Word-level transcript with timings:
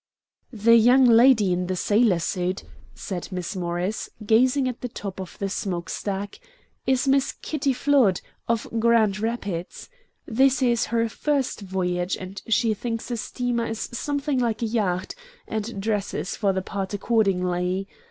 "The 0.51 0.75
young 0.77 1.05
lady 1.05 1.53
in 1.53 1.67
the 1.67 1.75
sailor 1.75 2.17
suit," 2.17 2.63
said 2.95 3.31
Miss 3.31 3.55
Morris, 3.55 4.09
gazing 4.25 4.67
at 4.67 4.81
the 4.81 4.89
top 4.89 5.21
of 5.21 5.37
the 5.37 5.47
smoke 5.47 5.91
stack, 5.91 6.39
"is 6.87 7.07
Miss 7.07 7.33
Kitty 7.43 7.71
Flood, 7.71 8.19
of 8.47 8.67
Grand 8.79 9.19
Rapids. 9.19 9.91
This 10.25 10.63
is 10.63 10.87
her 10.87 11.07
first 11.07 11.61
voyage, 11.61 12.17
and 12.17 12.41
she 12.47 12.73
thinks 12.73 13.11
a 13.11 13.17
steamer 13.17 13.67
is 13.67 13.89
something 13.93 14.39
like 14.39 14.63
a 14.63 14.65
yacht, 14.65 15.13
and 15.47 15.79
dresses 15.79 16.35
for 16.35 16.51
the 16.51 16.63
part 16.63 16.95
accordingly. 16.95 17.87